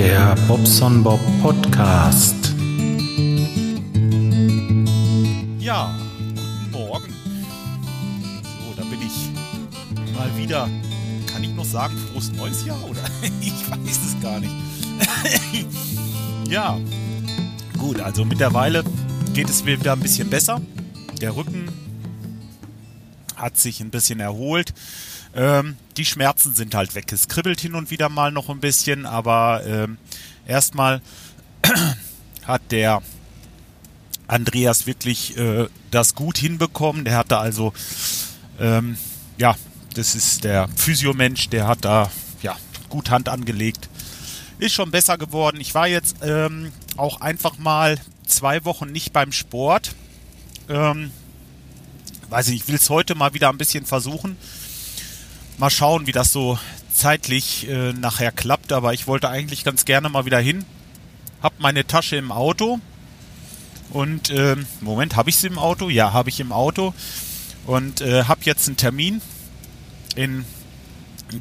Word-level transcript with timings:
Der 0.00 0.34
Bobson 0.48 1.02
Bob 1.02 1.20
Podcast. 1.42 2.54
Ja, 5.58 5.94
guten 6.34 6.70
Morgen. 6.70 7.14
So, 8.42 8.74
da 8.78 8.82
bin 8.84 8.98
ich 9.02 10.14
mal 10.16 10.34
wieder. 10.38 10.70
Kann 11.30 11.44
ich 11.44 11.54
noch 11.54 11.66
sagen, 11.66 11.94
frohes 11.98 12.32
neues 12.32 12.64
Jahr 12.64 12.82
oder? 12.88 13.02
ich 13.42 13.52
weiß 13.70 14.00
es 14.06 14.22
gar 14.22 14.40
nicht. 14.40 14.54
ja, 16.48 16.78
gut, 17.76 18.00
also 18.00 18.24
mittlerweile 18.24 18.82
geht 19.34 19.50
es 19.50 19.62
mir 19.64 19.78
wieder 19.78 19.92
ein 19.92 20.00
bisschen 20.00 20.30
besser. 20.30 20.62
Der 21.20 21.36
Rücken 21.36 21.68
hat 23.40 23.58
sich 23.58 23.80
ein 23.80 23.90
bisschen 23.90 24.20
erholt. 24.20 24.72
Ähm, 25.34 25.76
die 25.96 26.04
Schmerzen 26.04 26.54
sind 26.54 26.74
halt 26.74 26.94
weg. 26.94 27.12
Es 27.12 27.28
kribbelt 27.28 27.60
hin 27.60 27.74
und 27.74 27.90
wieder 27.90 28.08
mal 28.08 28.32
noch 28.32 28.48
ein 28.48 28.60
bisschen, 28.60 29.06
aber 29.06 29.62
ähm, 29.66 29.98
erstmal 30.46 31.00
hat 32.44 32.62
der 32.70 33.02
Andreas 34.26 34.86
wirklich 34.86 35.36
äh, 35.36 35.66
das 35.90 36.14
gut 36.14 36.38
hinbekommen. 36.38 37.04
Der 37.04 37.16
hat 37.16 37.30
da 37.30 37.40
also, 37.40 37.72
ähm, 38.58 38.96
ja, 39.38 39.56
das 39.94 40.14
ist 40.14 40.44
der 40.44 40.68
Physiomensch, 40.76 41.48
der 41.48 41.66
hat 41.66 41.84
da 41.84 42.10
ja 42.42 42.56
gut 42.88 43.10
Hand 43.10 43.28
angelegt. 43.28 43.88
Ist 44.58 44.74
schon 44.74 44.90
besser 44.90 45.16
geworden. 45.16 45.60
Ich 45.60 45.74
war 45.74 45.88
jetzt 45.88 46.18
ähm, 46.22 46.72
auch 46.96 47.20
einfach 47.20 47.58
mal 47.58 47.98
zwei 48.26 48.64
Wochen 48.64 48.92
nicht 48.92 49.12
beim 49.12 49.32
Sport. 49.32 49.94
Ähm, 50.68 51.10
weiß 52.30 52.48
ich, 52.48 52.62
ich 52.62 52.68
will 52.68 52.76
es 52.76 52.88
heute 52.88 53.14
mal 53.14 53.34
wieder 53.34 53.50
ein 53.50 53.58
bisschen 53.58 53.84
versuchen 53.84 54.36
mal 55.60 55.70
schauen, 55.70 56.06
wie 56.06 56.12
das 56.12 56.32
so 56.32 56.58
zeitlich 56.90 57.68
äh, 57.68 57.92
nachher 57.92 58.32
klappt. 58.32 58.72
Aber 58.72 58.92
ich 58.94 59.06
wollte 59.06 59.28
eigentlich 59.28 59.62
ganz 59.62 59.84
gerne 59.84 60.08
mal 60.08 60.24
wieder 60.24 60.40
hin. 60.40 60.64
Hab 61.42 61.60
meine 61.60 61.86
Tasche 61.86 62.16
im 62.16 62.32
Auto. 62.32 62.80
Und 63.90 64.30
äh, 64.30 64.56
Moment, 64.80 65.16
habe 65.16 65.30
ich 65.30 65.36
sie 65.36 65.46
im 65.46 65.58
Auto? 65.58 65.88
Ja, 65.88 66.12
habe 66.12 66.30
ich 66.30 66.40
im 66.40 66.52
Auto. 66.52 66.94
Und 67.66 68.00
äh, 68.00 68.24
habe 68.24 68.40
jetzt 68.44 68.66
einen 68.66 68.76
Termin 68.76 69.20
in 70.16 70.44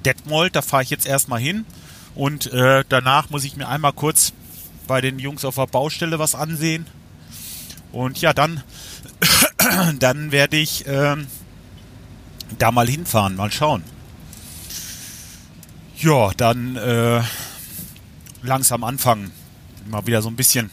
Detmold. 0.06 0.56
Da 0.56 0.62
fahre 0.62 0.84
ich 0.84 0.90
jetzt 0.90 1.08
erstmal 1.08 1.40
hin. 1.40 1.66
Und 2.14 2.52
äh, 2.52 2.84
danach 2.90 3.30
muss 3.30 3.46
ich 3.46 3.56
mir 3.56 3.68
einmal 3.68 3.94
kurz 3.94 4.34
bei 4.86 5.00
den 5.00 5.20
Jungs 5.20 5.46
auf 5.46 5.56
der 5.56 5.68
Baustelle 5.68 6.20
was 6.20 6.36
ansehen. 6.36 6.86
Und 7.92 8.20
ja, 8.22 8.34
dann, 8.34 8.64
dann 10.00 10.32
werde 10.32 10.58
ich 10.58 10.86
äh, 10.88 11.16
da 12.58 12.72
mal 12.72 12.88
hinfahren, 12.88 13.36
mal 13.36 13.52
schauen. 13.52 13.84
Ja, 15.98 16.32
dann 16.38 16.76
äh, 16.78 17.22
langsam 18.42 18.84
anfangen. 18.84 19.32
Mal 19.90 20.06
wieder 20.08 20.22
so 20.22 20.30
ein 20.30 20.36
bisschen, 20.36 20.70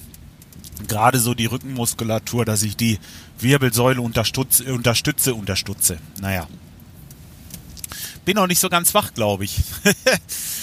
gerade 0.87 1.19
so 1.19 1.35
die 1.35 1.47
Rückenmuskulatur, 1.47 2.45
dass 2.45 2.63
ich 2.63 2.77
die 2.77 2.99
Wirbelsäule 3.39 4.01
unterstütze, 4.01 4.73
unterstütze, 4.73 5.35
unterstütze. 5.35 5.99
Naja. 6.21 6.47
Bin 8.25 8.37
noch 8.37 8.47
nicht 8.47 8.61
so 8.61 8.69
ganz 8.69 8.95
wach, 8.95 9.15
glaube 9.15 9.45
ich. 9.45 9.57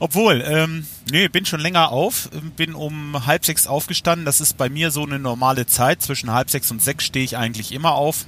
Obwohl, 0.00 0.42
ähm, 0.44 0.86
nee, 1.12 1.28
bin 1.28 1.46
schon 1.46 1.60
länger 1.60 1.92
auf, 1.92 2.28
bin 2.56 2.74
um 2.74 3.26
halb 3.26 3.44
sechs 3.44 3.68
aufgestanden. 3.68 4.24
Das 4.24 4.40
ist 4.40 4.56
bei 4.56 4.68
mir 4.68 4.90
so 4.90 5.04
eine 5.04 5.20
normale 5.20 5.66
Zeit. 5.66 6.02
Zwischen 6.02 6.32
halb 6.32 6.50
sechs 6.50 6.70
und 6.72 6.82
sechs 6.82 7.04
stehe 7.04 7.24
ich 7.24 7.36
eigentlich 7.36 7.70
immer 7.70 7.92
auf. 7.92 8.26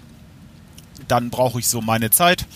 Dann 1.08 1.30
brauche 1.30 1.58
ich 1.58 1.66
so 1.66 1.80
meine 1.80 2.10
Zeit 2.10 2.46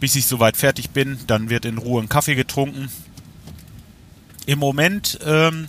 bis 0.00 0.16
ich 0.16 0.26
soweit 0.26 0.56
fertig 0.56 0.90
bin. 0.90 1.18
Dann 1.26 1.50
wird 1.50 1.66
in 1.66 1.78
Ruhe 1.78 2.02
ein 2.02 2.08
Kaffee 2.08 2.34
getrunken. 2.34 2.90
Im 4.46 4.58
Moment 4.58 5.20
ähm, 5.24 5.68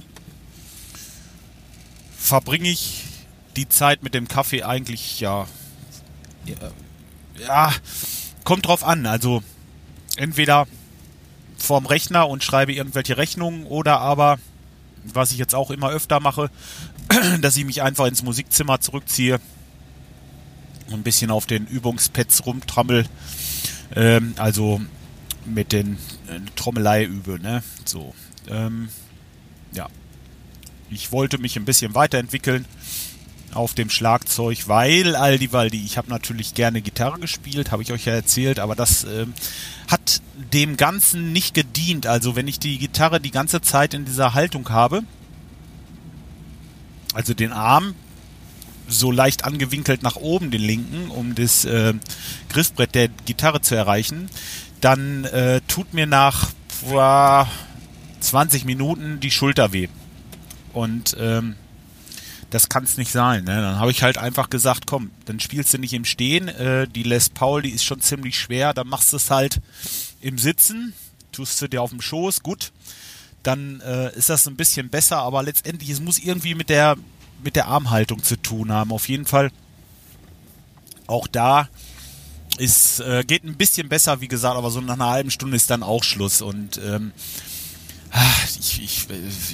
verbringe 2.17 2.69
ich 2.69 3.03
die 3.57 3.67
Zeit 3.67 4.01
mit 4.01 4.13
dem 4.13 4.29
Kaffee 4.29 4.63
eigentlich 4.63 5.19
ja, 5.19 5.45
ja, 7.37 7.73
kommt 8.45 8.65
drauf 8.65 8.83
an. 8.85 9.05
Also 9.05 9.43
entweder 10.15 10.67
vorm 11.61 11.85
Rechner 11.85 12.27
und 12.27 12.43
schreibe 12.43 12.73
irgendwelche 12.73 13.17
Rechnungen 13.17 13.65
oder 13.65 13.99
aber, 13.99 14.39
was 15.03 15.31
ich 15.31 15.37
jetzt 15.37 15.55
auch 15.55 15.71
immer 15.71 15.89
öfter 15.89 16.19
mache, 16.19 16.49
dass 17.41 17.57
ich 17.57 17.65
mich 17.65 17.81
einfach 17.81 18.05
ins 18.05 18.23
Musikzimmer 18.23 18.79
zurückziehe 18.79 19.39
und 20.87 20.93
ein 20.95 21.03
bisschen 21.03 21.31
auf 21.31 21.45
den 21.45 21.67
Übungspads 21.67 22.45
rumtrammel 22.45 23.05
ähm, 23.95 24.33
also 24.37 24.81
mit 25.45 25.71
den 25.71 25.97
äh, 26.27 26.39
Trommelei 26.55 27.05
übe, 27.05 27.39
ne? 27.39 27.63
So. 27.85 28.13
Ähm, 28.47 28.89
ja. 29.73 29.87
Ich 30.89 31.11
wollte 31.11 31.37
mich 31.37 31.55
ein 31.55 31.65
bisschen 31.65 31.95
weiterentwickeln 31.95 32.65
auf 33.53 33.73
dem 33.73 33.89
Schlagzeug, 33.89 34.67
weil 34.67 35.15
Aldi 35.15 35.51
Waldi, 35.51 35.83
ich 35.83 35.97
habe 35.97 36.09
natürlich 36.09 36.53
gerne 36.53 36.81
Gitarre 36.81 37.19
gespielt, 37.19 37.71
habe 37.71 37.83
ich 37.83 37.91
euch 37.91 38.05
ja 38.05 38.13
erzählt, 38.13 38.59
aber 38.59 38.75
das 38.75 39.03
ähm, 39.03 39.33
hat 39.89 40.21
dem 40.53 40.77
Ganzen 40.77 41.33
nicht 41.33 41.53
gedient. 41.53 42.07
Also 42.07 42.35
wenn 42.35 42.47
ich 42.47 42.59
die 42.59 42.77
Gitarre 42.77 43.19
die 43.19 43.31
ganze 43.31 43.61
Zeit 43.61 43.93
in 43.93 44.05
dieser 44.05 44.33
Haltung 44.33 44.69
habe, 44.69 45.03
also 47.13 47.33
den 47.33 47.51
Arm 47.51 47.95
so 48.87 49.11
leicht 49.11 49.45
angewinkelt 49.45 50.03
nach 50.03 50.15
oben, 50.15 50.51
den 50.51 50.61
linken, 50.61 51.09
um 51.09 51.35
das 51.35 51.65
äh, 51.65 51.93
Griffbrett 52.49 52.95
der 52.95 53.07
Gitarre 53.07 53.61
zu 53.61 53.75
erreichen, 53.75 54.29
dann 54.81 55.25
äh, 55.25 55.61
tut 55.67 55.93
mir 55.93 56.07
nach 56.07 56.49
boah, 56.89 57.47
20 58.19 58.65
Minuten 58.65 59.19
die 59.19 59.31
Schulter 59.31 59.73
weh. 59.73 59.87
Und 60.73 61.15
ähm, 61.19 61.55
das 62.51 62.69
kann 62.69 62.83
es 62.83 62.97
nicht 62.97 63.11
sein. 63.11 63.45
Ne? 63.45 63.55
Dann 63.61 63.79
habe 63.79 63.91
ich 63.91 64.03
halt 64.03 64.17
einfach 64.17 64.49
gesagt, 64.49 64.85
komm, 64.85 65.09
dann 65.25 65.39
spielst 65.39 65.73
du 65.73 65.77
nicht 65.77 65.93
im 65.93 66.05
Stehen. 66.05 66.47
Äh, 66.47 66.87
die 66.87 67.03
Les 67.03 67.29
Paul, 67.29 67.63
die 67.63 67.71
ist 67.71 67.83
schon 67.83 68.01
ziemlich 68.01 68.37
schwer. 68.37 68.73
Dann 68.73 68.87
machst 68.87 69.11
du 69.11 69.17
es 69.17 69.31
halt 69.31 69.59
im 70.19 70.37
Sitzen, 70.37 70.93
tust 71.31 71.61
du 71.61 71.67
dir 71.67 71.81
auf 71.81 71.89
dem 71.89 72.01
Schoß, 72.01 72.43
gut. 72.43 72.71
Dann 73.41 73.81
äh, 73.81 74.15
ist 74.15 74.29
das 74.29 74.47
ein 74.47 74.57
bisschen 74.57 74.89
besser, 74.89 75.17
aber 75.17 75.41
letztendlich, 75.41 75.89
es 75.89 75.99
muss 75.99 76.19
irgendwie 76.19 76.53
mit 76.53 76.69
der 76.69 76.97
mit 77.43 77.55
der 77.55 77.67
Armhaltung 77.67 78.21
zu 78.21 78.39
tun 78.39 78.71
haben. 78.71 78.91
Auf 78.91 79.09
jeden 79.09 79.25
Fall 79.25 79.51
auch 81.07 81.27
da 81.27 81.69
ist, 82.57 82.99
äh, 82.99 83.23
geht 83.25 83.43
ein 83.43 83.57
bisschen 83.57 83.89
besser, 83.89 84.21
wie 84.21 84.27
gesagt, 84.27 84.55
aber 84.57 84.69
so 84.69 84.81
nach 84.81 84.93
einer 84.93 85.09
halben 85.09 85.31
Stunde 85.31 85.57
ist 85.57 85.69
dann 85.69 85.83
auch 85.83 86.03
Schluss. 86.03 86.41
Und 86.41 86.79
ähm, 86.83 87.11
ich, 88.59 88.83
ich, 88.83 89.07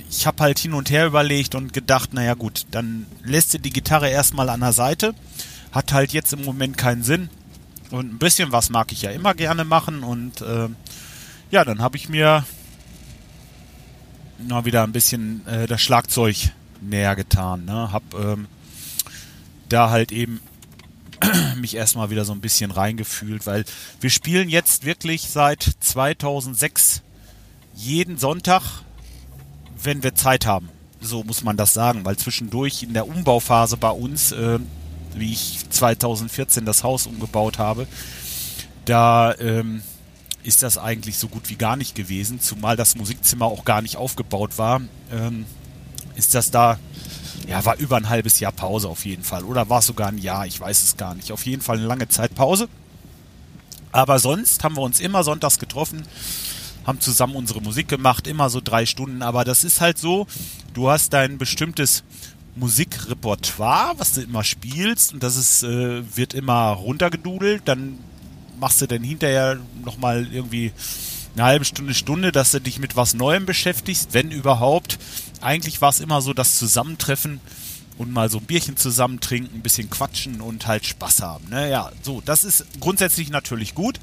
ich 0.09 0.27
habe 0.27 0.43
halt 0.43 0.59
hin 0.59 0.73
und 0.73 0.89
her 0.89 1.05
überlegt 1.05 1.55
und 1.55 1.73
gedacht, 1.73 2.13
naja 2.13 2.33
gut, 2.33 2.65
dann 2.71 3.05
lässt 3.23 3.53
du 3.53 3.59
die 3.59 3.69
Gitarre 3.69 4.09
erstmal 4.09 4.49
an 4.49 4.61
der 4.61 4.73
Seite. 4.73 5.13
Hat 5.71 5.93
halt 5.93 6.11
jetzt 6.11 6.33
im 6.33 6.43
Moment 6.43 6.77
keinen 6.77 7.03
Sinn. 7.03 7.29
Und 7.91 8.13
ein 8.13 8.17
bisschen 8.17 8.51
was 8.51 8.69
mag 8.69 8.91
ich 8.91 9.03
ja 9.03 9.11
immer 9.11 9.33
gerne 9.33 9.63
machen. 9.63 10.03
Und 10.03 10.41
äh, 10.41 10.69
ja, 11.51 11.63
dann 11.63 11.81
habe 11.81 11.97
ich 11.97 12.09
mir 12.09 12.45
mal 14.39 14.65
wieder 14.65 14.83
ein 14.83 14.91
bisschen 14.91 15.45
äh, 15.47 15.67
das 15.67 15.81
Schlagzeug 15.81 16.35
näher 16.81 17.15
getan. 17.15 17.65
Ne? 17.65 17.91
Hab 17.91 18.13
ähm, 18.13 18.47
da 19.69 19.89
halt 19.89 20.11
eben 20.11 20.41
mich 21.57 21.75
erstmal 21.75 22.09
wieder 22.09 22.25
so 22.25 22.33
ein 22.33 22.41
bisschen 22.41 22.71
reingefühlt, 22.71 23.45
weil 23.45 23.65
wir 23.99 24.09
spielen 24.09 24.49
jetzt 24.49 24.85
wirklich 24.85 25.29
seit 25.29 25.63
2006 25.79 27.01
jeden 27.77 28.17
Sonntag, 28.17 28.63
wenn 29.81 30.01
wir 30.03 30.15
Zeit 30.15 30.45
haben. 30.45 30.69
So 30.99 31.23
muss 31.23 31.43
man 31.43 31.57
das 31.57 31.73
sagen, 31.73 32.05
weil 32.05 32.17
zwischendurch 32.17 32.83
in 32.83 32.93
der 32.93 33.07
Umbauphase 33.07 33.77
bei 33.77 33.91
uns, 33.91 34.31
äh, 34.31 34.59
wie 35.15 35.31
ich 35.31 35.69
2014 35.69 36.65
das 36.65 36.83
Haus 36.83 37.05
umgebaut 37.05 37.59
habe, 37.59 37.87
da 38.85 39.35
ähm, 39.35 39.83
ist 40.43 40.63
das 40.63 40.77
eigentlich 40.77 41.19
so 41.19 41.27
gut 41.27 41.49
wie 41.49 41.55
gar 41.55 41.75
nicht 41.75 41.93
gewesen, 41.93 42.41
zumal 42.41 42.75
das 42.75 42.95
Musikzimmer 42.95 43.45
auch 43.45 43.63
gar 43.63 43.81
nicht 43.81 43.95
aufgebaut 43.95 44.57
war. 44.57 44.81
Ähm, 45.11 45.45
ist 46.15 46.33
das 46.33 46.49
da, 46.49 46.79
ja, 47.47 47.63
war 47.63 47.77
über 47.77 47.97
ein 47.97 48.09
halbes 48.09 48.39
Jahr 48.39 48.51
Pause 48.51 48.89
auf 48.89 49.05
jeden 49.05 49.23
Fall. 49.23 49.43
Oder 49.43 49.69
war 49.69 49.79
es 49.79 49.85
sogar 49.85 50.07
ein 50.07 50.17
Jahr, 50.17 50.47
ich 50.47 50.59
weiß 50.59 50.81
es 50.81 50.97
gar 50.97 51.13
nicht. 51.13 51.31
Auf 51.31 51.45
jeden 51.45 51.61
Fall 51.61 51.77
eine 51.77 51.85
lange 51.85 52.09
Zeit 52.09 52.33
Pause. 52.33 52.69
Aber 53.91 54.17
sonst 54.17 54.63
haben 54.63 54.75
wir 54.75 54.81
uns 54.81 54.99
immer 54.99 55.23
sonntags 55.23 55.59
getroffen, 55.59 56.03
haben 56.87 57.01
zusammen 57.01 57.35
unsere 57.35 57.61
Musik 57.61 57.89
gemacht, 57.89 58.25
immer 58.27 58.49
so 58.49 58.61
drei 58.63 58.85
Stunden. 58.85 59.21
Aber 59.21 59.43
das 59.43 59.65
ist 59.65 59.81
halt 59.81 59.97
so, 59.97 60.25
du 60.73 60.89
hast 60.89 61.11
dein 61.11 61.37
bestimmtes 61.37 62.03
Musikrepertoire, 62.55 63.93
was 63.97 64.13
du 64.13 64.21
immer 64.21 64.43
spielst 64.43 65.13
und 65.13 65.21
das 65.21 65.35
ist, 65.35 65.63
äh, 65.63 66.01
wird 66.15 66.33
immer 66.33 66.69
runtergedudelt. 66.69 67.63
Dann 67.65 67.99
machst 68.59 68.81
du 68.81 68.87
dann 68.87 69.03
hinterher 69.03 69.59
nochmal 69.83 70.27
irgendwie 70.31 70.71
eine 71.35 71.43
halbe 71.43 71.65
Stunde, 71.65 71.93
Stunde, 71.93 72.31
dass 72.31 72.51
du 72.51 72.61
dich 72.61 72.79
mit 72.79 72.95
was 72.95 73.13
Neuem 73.13 73.45
beschäftigst, 73.45 74.13
wenn 74.13 74.31
überhaupt. 74.31 74.97
Eigentlich 75.41 75.81
war 75.81 75.89
es 75.89 75.99
immer 75.99 76.21
so 76.21 76.33
das 76.33 76.57
Zusammentreffen 76.57 77.41
und 77.97 78.11
mal 78.11 78.29
so 78.29 78.39
ein 78.39 78.45
Bierchen 78.45 78.77
zusammen 78.77 79.19
trinken, 79.19 79.57
ein 79.57 79.61
bisschen 79.61 79.89
quatschen 79.89 80.41
und 80.41 80.67
halt 80.67 80.85
Spaß 80.85 81.21
haben. 81.21 81.49
Ne? 81.49 81.69
Ja, 81.69 81.91
so, 82.01 82.21
das 82.25 82.43
ist 82.43 82.65
grundsätzlich 82.79 83.29
natürlich 83.29 83.75
gut. 83.75 83.99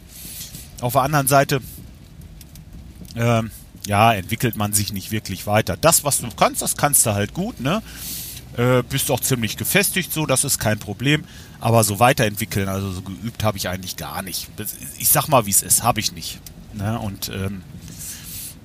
Auf 0.81 0.93
der 0.93 1.03
anderen 1.03 1.29
Seite, 1.29 1.61
äh, 3.15 3.43
ja, 3.87 4.13
entwickelt 4.13 4.57
man 4.57 4.73
sich 4.73 4.93
nicht 4.93 5.11
wirklich 5.11 5.47
weiter. 5.47 5.77
Das, 5.77 6.05
was 6.05 6.21
du 6.21 6.29
kannst, 6.31 6.63
das 6.63 6.77
kannst 6.77 7.05
du 7.07 7.13
halt 7.13 7.35
gut, 7.35 7.61
ne? 7.61 7.83
Äh, 8.57 8.83
bist 8.89 9.11
auch 9.11 9.21
ziemlich 9.21 9.57
gefestigt, 9.57 10.13
so, 10.13 10.27
das 10.27 10.45
ist 10.45 10.59
kein 10.59 10.79
Problem. 10.79 11.25
Aber 11.61 11.83
so 11.83 11.99
weiterentwickeln, 11.99 12.69
also 12.69 12.93
so 12.93 13.03
geübt 13.03 13.43
habe 13.43 13.59
ich 13.59 13.69
eigentlich 13.69 13.97
gar 13.97 14.23
nicht. 14.23 14.49
Ich 14.99 15.09
sag 15.09 15.29
mal, 15.29 15.47
wie 15.47 15.51
es 15.51 15.63
ist, 15.63 15.83
habe 15.83 15.99
ich 15.99 16.13
nicht. 16.13 16.39
Ne? 16.73 16.99
Und 16.99 17.31
ähm, 17.31 17.63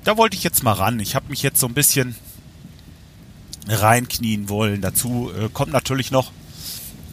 da 0.04 0.18
wollte 0.18 0.36
ich 0.36 0.44
jetzt 0.44 0.64
mal 0.64 0.74
ran. 0.74 1.00
Ich 1.00 1.16
habe 1.16 1.30
mich 1.30 1.42
jetzt 1.42 1.60
so 1.60 1.68
ein 1.68 1.74
bisschen 1.74 2.16
reinknien 3.68 4.50
wollen. 4.50 4.82
Dazu 4.82 5.32
äh, 5.32 5.50
kommt 5.52 5.72
natürlich 5.72 6.12
noch, 6.12 6.32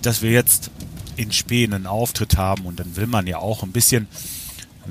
dass 0.03 0.23
wir 0.23 0.31
jetzt 0.31 0.71
in 1.17 1.32
Spähen 1.32 1.73
einen 1.73 1.87
Auftritt 1.87 2.37
haben 2.37 2.67
und 2.67 2.79
dann 2.79 2.97
will 2.97 3.06
man 3.06 3.27
ja 3.27 3.39
auch 3.39 3.62
ein 3.62 3.73
bisschen 3.73 4.06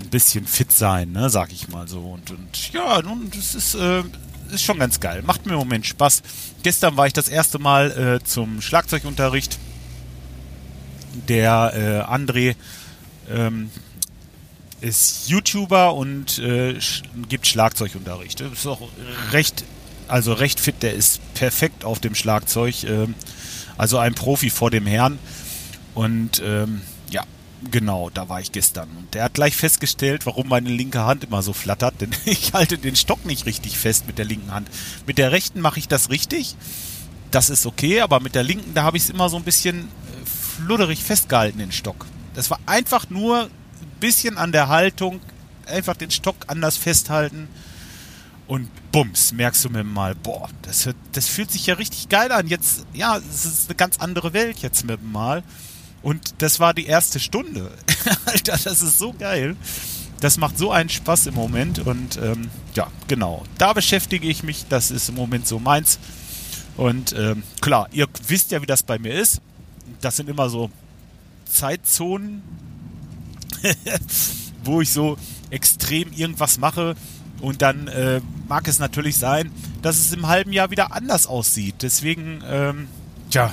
ein 0.01 0.09
bisschen 0.09 0.45
fit 0.45 0.71
sein, 0.71 1.11
ne, 1.11 1.29
sag 1.29 1.51
ich 1.51 1.67
mal 1.67 1.87
so. 1.87 1.99
Und, 1.99 2.31
und 2.31 2.73
ja, 2.73 3.01
nun, 3.01 3.29
das 3.33 3.55
ist, 3.55 3.75
äh, 3.75 4.03
ist 4.51 4.63
schon 4.63 4.79
ganz 4.79 4.99
geil. 4.99 5.23
Macht 5.25 5.45
mir 5.45 5.53
im 5.53 5.59
Moment 5.59 5.85
Spaß. 5.85 6.21
Gestern 6.63 6.97
war 6.97 7.07
ich 7.07 7.13
das 7.13 7.29
erste 7.29 7.59
Mal 7.59 8.19
äh, 8.21 8.23
zum 8.23 8.61
Schlagzeugunterricht. 8.61 9.57
Der 11.27 12.05
äh, 12.07 12.13
André 12.13 12.55
ähm, 13.31 13.71
ist 14.81 15.29
YouTuber 15.29 15.93
und 15.93 16.37
äh, 16.39 16.79
sch 16.79 17.03
gibt 17.29 17.47
Schlagzeugunterricht. 17.47 18.41
Ist 18.41 18.67
auch 18.67 18.89
recht, 19.31 19.63
also 20.07 20.33
recht 20.33 20.59
fit. 20.59 20.83
Der 20.83 20.93
ist 20.93 21.21
perfekt 21.33 21.85
auf 21.85 21.99
dem 21.99 22.15
Schlagzeug. 22.15 22.83
Ähm, 22.83 23.15
also 23.77 23.97
ein 23.97 24.13
Profi 24.13 24.49
vor 24.49 24.71
dem 24.71 24.85
Herrn. 24.85 25.17
Und 25.93 26.41
ähm, 26.45 26.81
genau, 27.71 28.09
da 28.09 28.29
war 28.29 28.41
ich 28.41 28.51
gestern. 28.51 28.89
Und 28.97 29.13
der 29.13 29.23
hat 29.23 29.33
gleich 29.33 29.55
festgestellt, 29.55 30.25
warum 30.25 30.47
meine 30.47 30.69
linke 30.69 31.05
Hand 31.05 31.23
immer 31.23 31.41
so 31.41 31.53
flattert. 31.53 31.95
Denn 32.01 32.11
ich 32.25 32.53
halte 32.53 32.77
den 32.77 32.95
Stock 32.95 33.25
nicht 33.25 33.45
richtig 33.45 33.77
fest 33.77 34.07
mit 34.07 34.17
der 34.17 34.25
linken 34.25 34.51
Hand. 34.51 34.69
Mit 35.05 35.17
der 35.17 35.31
rechten 35.31 35.61
mache 35.61 35.79
ich 35.79 35.87
das 35.87 36.09
richtig. 36.09 36.55
Das 37.31 37.49
ist 37.49 37.65
okay, 37.65 38.01
aber 38.01 38.19
mit 38.19 38.35
der 38.35 38.43
linken, 38.43 38.73
da 38.73 38.83
habe 38.83 38.97
ich 38.97 39.03
es 39.03 39.09
immer 39.09 39.29
so 39.29 39.37
ein 39.37 39.43
bisschen 39.43 39.81
äh, 39.81 39.85
fludderig 40.25 41.03
festgehalten, 41.03 41.59
den 41.59 41.71
Stock. 41.71 42.05
Das 42.33 42.49
war 42.49 42.59
einfach 42.65 43.09
nur 43.09 43.43
ein 43.43 43.49
bisschen 43.99 44.37
an 44.37 44.51
der 44.51 44.67
Haltung, 44.67 45.19
einfach 45.65 45.95
den 45.95 46.11
Stock 46.11 46.35
anders 46.47 46.77
festhalten. 46.77 47.47
Und 48.47 48.69
bums, 48.91 49.31
merkst 49.33 49.65
du 49.65 49.69
mir 49.69 49.83
mal, 49.83 50.13
boah, 50.13 50.49
das, 50.61 50.87
das 51.13 51.27
fühlt 51.27 51.51
sich 51.51 51.65
ja 51.65 51.75
richtig 51.75 52.09
geil 52.09 52.31
an. 52.31 52.47
Jetzt, 52.47 52.85
ja, 52.93 53.17
es 53.17 53.45
ist 53.45 53.69
eine 53.69 53.75
ganz 53.75 53.97
andere 53.97 54.33
Welt 54.33 54.59
jetzt 54.59 54.85
mit 54.85 55.01
dem 55.01 55.11
Mal. 55.11 55.43
Und 56.05 56.35
das 56.37 56.59
war 56.59 56.75
die 56.75 56.85
erste 56.85 57.19
Stunde. 57.19 57.71
Alter, 58.25 58.59
das 58.63 58.83
ist 58.83 58.99
so 58.99 59.11
geil. 59.11 59.55
Das 60.19 60.37
macht 60.37 60.55
so 60.55 60.71
einen 60.71 60.89
Spaß 60.89 61.25
im 61.25 61.33
Moment. 61.33 61.79
Und 61.79 62.17
ähm, 62.17 62.51
ja, 62.75 62.91
genau. 63.07 63.43
Da 63.57 63.73
beschäftige 63.73 64.27
ich 64.27 64.43
mich. 64.43 64.67
Das 64.69 64.91
ist 64.91 65.09
im 65.09 65.15
Moment 65.15 65.47
so 65.47 65.57
meins. 65.57 65.97
Und 66.77 67.13
ähm, 67.17 67.41
klar, 67.59 67.89
ihr 67.91 68.05
wisst 68.27 68.51
ja, 68.51 68.61
wie 68.61 68.67
das 68.67 68.83
bei 68.83 68.99
mir 68.99 69.15
ist. 69.15 69.41
Das 69.99 70.15
sind 70.15 70.29
immer 70.29 70.47
so 70.47 70.69
Zeitzonen, 71.45 72.43
wo 74.63 74.81
ich 74.81 74.91
so 74.91 75.17
extrem 75.49 76.13
irgendwas 76.13 76.59
mache. 76.59 76.95
Und 77.41 77.63
dann 77.63 77.87
äh, 77.87 78.21
mag 78.47 78.67
es 78.67 78.77
natürlich 78.77 79.17
sein, 79.17 79.51
dass 79.81 79.97
es 79.97 80.13
im 80.13 80.27
halben 80.27 80.53
Jahr 80.53 80.69
wieder 80.69 80.93
anders 80.93 81.25
aussieht. 81.25 81.77
Deswegen, 81.81 82.43
ähm, 82.47 82.89
tja, 83.31 83.51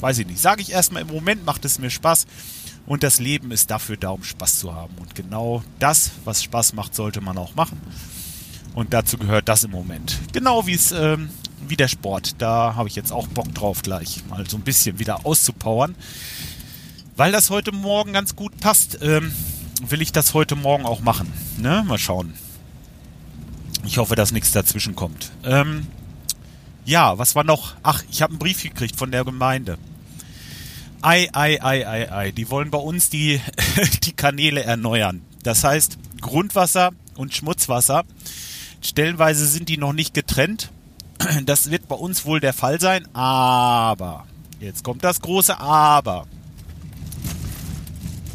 weiß 0.00 0.18
ich 0.18 0.26
nicht. 0.26 0.40
Sage 0.40 0.62
ich 0.62 0.72
erstmal, 0.72 1.02
im 1.02 1.08
Moment 1.08 1.44
macht 1.44 1.64
es 1.64 1.78
mir 1.78 1.90
Spaß 1.90 2.26
und 2.86 3.02
das 3.02 3.20
Leben 3.20 3.50
ist 3.50 3.70
dafür 3.70 3.96
da, 3.96 4.10
um 4.10 4.24
Spaß 4.24 4.58
zu 4.58 4.74
haben. 4.74 4.94
Und 4.98 5.14
genau 5.14 5.62
das, 5.78 6.10
was 6.24 6.42
Spaß 6.42 6.72
macht, 6.72 6.94
sollte 6.94 7.20
man 7.20 7.36
auch 7.38 7.54
machen. 7.54 7.80
Und 8.74 8.92
dazu 8.92 9.18
gehört 9.18 9.48
das 9.48 9.64
im 9.64 9.70
Moment. 9.70 10.18
Genau 10.32 10.66
wie 10.66 10.74
es 10.74 10.92
ähm, 10.92 11.30
wie 11.66 11.76
der 11.76 11.88
Sport. 11.88 12.40
Da 12.40 12.74
habe 12.76 12.88
ich 12.88 12.96
jetzt 12.96 13.12
auch 13.12 13.26
Bock 13.28 13.52
drauf, 13.54 13.82
gleich 13.82 14.22
mal 14.28 14.48
so 14.48 14.56
ein 14.56 14.62
bisschen 14.62 14.98
wieder 14.98 15.26
auszupowern. 15.26 15.94
Weil 17.16 17.32
das 17.32 17.50
heute 17.50 17.72
Morgen 17.72 18.12
ganz 18.12 18.36
gut 18.36 18.58
passt, 18.60 18.98
ähm, 19.02 19.32
will 19.80 20.02
ich 20.02 20.12
das 20.12 20.34
heute 20.34 20.54
Morgen 20.56 20.86
auch 20.86 21.00
machen. 21.00 21.32
Ne? 21.58 21.84
Mal 21.86 21.98
schauen. 21.98 22.34
Ich 23.84 23.98
hoffe, 23.98 24.14
dass 24.14 24.32
nichts 24.32 24.52
dazwischen 24.52 24.94
kommt. 24.94 25.30
Ähm, 25.44 25.86
ja, 26.88 27.18
was 27.18 27.34
war 27.34 27.44
noch? 27.44 27.74
Ach, 27.82 28.02
ich 28.10 28.22
habe 28.22 28.32
einen 28.32 28.38
Brief 28.38 28.62
gekriegt 28.62 28.96
von 28.96 29.10
der 29.10 29.22
Gemeinde. 29.22 29.76
Ei, 31.02 31.28
ei, 31.34 31.62
ei, 31.62 31.86
ei, 31.86 32.10
ei. 32.10 32.30
Die 32.32 32.50
wollen 32.50 32.70
bei 32.70 32.78
uns 32.78 33.10
die, 33.10 33.40
die 34.04 34.14
Kanäle 34.14 34.64
erneuern. 34.64 35.22
Das 35.42 35.64
heißt, 35.64 35.98
Grundwasser 36.22 36.92
und 37.14 37.34
Schmutzwasser. 37.34 38.04
Stellenweise 38.80 39.46
sind 39.46 39.68
die 39.68 39.76
noch 39.76 39.92
nicht 39.92 40.14
getrennt. 40.14 40.70
Das 41.44 41.70
wird 41.70 41.88
bei 41.88 41.96
uns 41.96 42.24
wohl 42.24 42.40
der 42.40 42.54
Fall 42.54 42.80
sein. 42.80 43.06
Aber, 43.14 44.26
jetzt 44.58 44.82
kommt 44.82 45.04
das 45.04 45.20
große 45.20 45.58
Aber. 45.58 46.26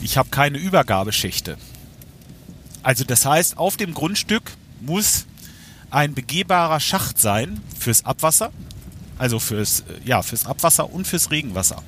Ich 0.02 0.18
habe 0.18 0.30
keine 0.30 0.60
Übergabeschächte. 0.60 1.58
Also 2.84 3.04
das 3.04 3.26
heißt, 3.26 3.58
auf 3.58 3.78
dem 3.78 3.94
Grundstück 3.94 4.52
muss 4.82 5.26
ein 5.94 6.16
begehbarer 6.16 6.80
Schacht 6.80 7.19
sein 7.19 7.62
fürs 7.78 8.04
Abwasser, 8.04 8.51
also 9.19 9.40
fürs, 9.40 9.84
ja, 10.04 10.24
fürs 10.24 10.45
Abwasser 10.45 10.92
und 10.92 11.06
fürs 11.06 11.30
Regenwasser. 11.30 11.84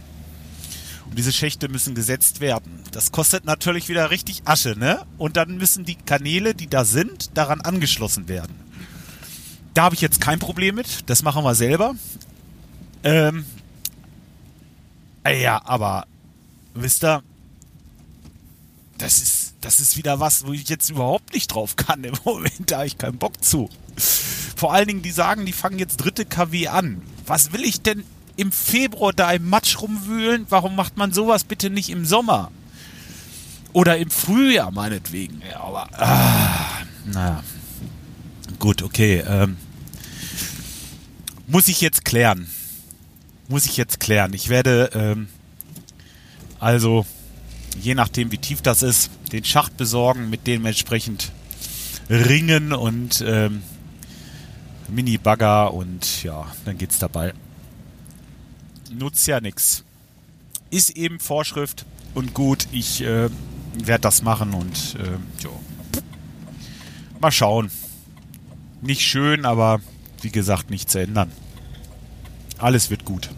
Und 1.09 1.17
diese 1.17 1.31
Schächte 1.31 1.69
müssen 1.69 1.95
gesetzt 1.95 2.39
werden. 2.39 2.83
Das 2.91 3.11
kostet 3.11 3.45
natürlich 3.45 3.89
wieder 3.89 4.11
richtig 4.11 4.43
Asche, 4.45 4.75
ne? 4.77 5.05
Und 5.17 5.37
dann 5.37 5.57
müssen 5.57 5.85
die 5.85 5.95
Kanäle, 5.95 6.53
die 6.53 6.67
da 6.67 6.85
sind, 6.85 7.35
daran 7.35 7.61
angeschlossen 7.61 8.27
werden. 8.27 8.55
Da 9.73 9.83
habe 9.83 9.95
ich 9.95 10.01
jetzt 10.01 10.21
kein 10.21 10.39
Problem 10.39 10.75
mit. 10.75 11.09
Das 11.09 11.23
machen 11.23 11.43
wir 11.43 11.55
selber. 11.55 11.95
Ähm, 13.03 13.45
ja, 15.27 15.61
aber 15.65 16.05
wisst 16.75 17.03
ihr, 17.03 17.23
das 18.99 19.17
ist, 19.21 19.55
das 19.61 19.79
ist 19.79 19.97
wieder 19.97 20.19
was, 20.19 20.45
wo 20.45 20.53
ich 20.53 20.69
jetzt 20.69 20.91
überhaupt 20.91 21.33
nicht 21.33 21.47
drauf 21.47 21.75
kann. 21.75 22.03
Im 22.03 22.15
Moment 22.23 22.71
da 22.71 22.77
habe 22.77 22.87
ich 22.87 22.99
keinen 22.99 23.17
Bock 23.17 23.43
zu. 23.43 23.69
Vor 23.97 24.73
allen 24.73 24.87
Dingen, 24.87 25.01
die 25.01 25.11
sagen, 25.11 25.45
die 25.45 25.53
fangen 25.53 25.79
jetzt 25.79 25.97
dritte 25.97 26.25
KW 26.25 26.67
an. 26.67 27.01
Was 27.25 27.53
will 27.53 27.63
ich 27.63 27.81
denn 27.81 28.03
im 28.37 28.51
Februar 28.51 29.13
da 29.13 29.31
im 29.31 29.49
Matsch 29.49 29.81
rumwühlen? 29.81 30.45
Warum 30.49 30.75
macht 30.75 30.97
man 30.97 31.13
sowas 31.13 31.43
bitte 31.43 31.69
nicht 31.69 31.89
im 31.89 32.05
Sommer? 32.05 32.51
Oder 33.73 33.97
im 33.97 34.09
Frühjahr 34.09 34.71
meinetwegen. 34.71 35.41
Ja, 35.49 35.61
aber, 35.61 35.89
ah, 35.99 36.83
naja. 37.05 37.43
Gut, 38.59 38.81
okay. 38.81 39.23
Ähm, 39.27 39.57
muss 41.47 41.67
ich 41.67 41.81
jetzt 41.81 42.05
klären. 42.05 42.47
Muss 43.47 43.65
ich 43.65 43.77
jetzt 43.77 43.99
klären. 43.99 44.33
Ich 44.33 44.49
werde, 44.49 44.91
ähm, 44.93 45.27
also, 46.59 47.05
je 47.79 47.95
nachdem 47.95 48.31
wie 48.31 48.37
tief 48.37 48.61
das 48.61 48.81
ist, 48.81 49.09
den 49.31 49.43
Schacht 49.43 49.77
besorgen, 49.77 50.29
mit 50.29 50.47
dem 50.47 50.65
entsprechend 50.65 51.31
ringen 52.09 52.71
und 52.73 53.23
ähm, 53.27 53.61
Mini-Bagger 54.89 55.73
und 55.73 56.23
ja, 56.23 56.45
dann 56.65 56.77
geht's 56.77 56.99
dabei. 56.99 57.33
Nutzt 58.91 59.27
ja 59.27 59.41
nichts. 59.41 59.83
Ist 60.69 60.91
eben 60.91 61.19
Vorschrift 61.19 61.85
und 62.13 62.33
gut, 62.33 62.67
ich 62.71 63.01
äh, 63.01 63.29
werde 63.73 64.01
das 64.01 64.21
machen 64.21 64.53
und 64.53 64.95
äh, 64.99 65.43
jo. 65.43 65.51
mal 67.19 67.31
schauen. 67.31 67.71
Nicht 68.81 69.01
schön, 69.01 69.45
aber 69.45 69.79
wie 70.21 70.31
gesagt, 70.31 70.69
nicht 70.69 70.89
zu 70.89 70.99
ändern. 70.99 71.31
Alles 72.57 72.89
wird 72.89 73.05
gut. 73.05 73.29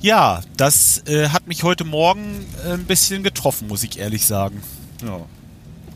Ja, 0.00 0.42
das 0.56 1.02
äh, 1.06 1.30
hat 1.30 1.46
mich 1.46 1.62
heute 1.62 1.84
Morgen 1.84 2.44
äh, 2.64 2.72
ein 2.72 2.84
bisschen 2.84 3.22
getroffen, 3.22 3.68
muss 3.68 3.82
ich 3.82 3.98
ehrlich 3.98 4.26
sagen. 4.26 4.62
Ja. 5.02 5.20